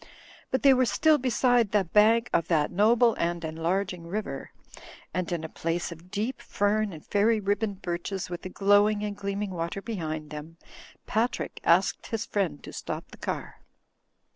[0.49, 4.49] But they were still beside the bank of that noble and enlarging river;
[5.13, 9.15] and in a place of deep fern and fairy ribboned birches with the glowing and
[9.15, 10.57] gleaming water behind them,
[11.05, 13.61] Patrick asked his friend to stop the car.